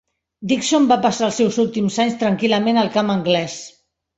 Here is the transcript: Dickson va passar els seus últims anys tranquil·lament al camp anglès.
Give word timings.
Dickson 0.51 0.87
va 0.91 0.97
passar 1.03 1.27
els 1.27 1.37
seus 1.41 1.59
últims 1.65 1.99
anys 2.05 2.17
tranquil·lament 2.25 2.83
al 2.85 2.93
camp 2.99 3.17
anglès. 3.19 3.63